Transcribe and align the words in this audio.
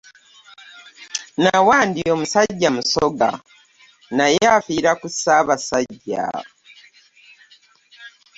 Nawandyo 1.41 2.11
musajja 2.19 2.69
musoga 2.77 3.29
naye 4.17 4.41
afiira 4.57 4.91
ku 4.99 5.07
Ssaabasajja. 5.13 6.25